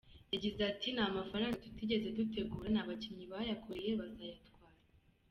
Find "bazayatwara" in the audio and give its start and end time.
3.99-4.75